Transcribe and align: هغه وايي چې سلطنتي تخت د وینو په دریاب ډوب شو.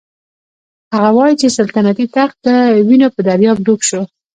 هغه 0.93 1.09
وايي 1.17 1.35
چې 1.41 1.47
سلطنتي 1.57 2.05
تخت 2.17 2.37
د 2.45 2.49
وینو 2.87 3.07
په 3.15 3.19
دریاب 3.27 3.57
ډوب 3.65 3.81
شو. 3.89 4.01